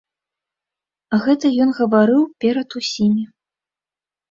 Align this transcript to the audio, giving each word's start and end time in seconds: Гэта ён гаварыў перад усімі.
Гэта 1.25 1.45
ён 1.67 1.75
гаварыў 1.81 2.23
перад 2.47 2.69
усімі. 2.83 3.23